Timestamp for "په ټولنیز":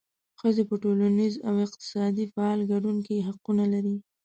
0.69-1.33